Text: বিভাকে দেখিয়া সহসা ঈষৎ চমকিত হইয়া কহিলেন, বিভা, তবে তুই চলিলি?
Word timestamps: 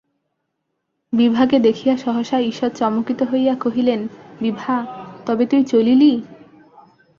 বিভাকে 1.13 1.57
দেখিয়া 1.59 1.95
সহসা 1.97 2.37
ঈষৎ 2.41 2.71
চমকিত 2.75 3.19
হইয়া 3.23 3.53
কহিলেন, 3.55 4.01
বিভা, 4.39 4.75
তবে 5.25 5.43
তুই 5.45 5.61
চলিলি? 5.63 6.13